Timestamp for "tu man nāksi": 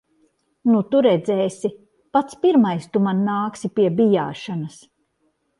2.97-3.73